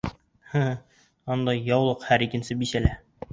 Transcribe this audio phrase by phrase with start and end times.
[0.53, 0.61] Һе,
[1.35, 2.97] ундай яулыҡ һәр икенсе бисәлә.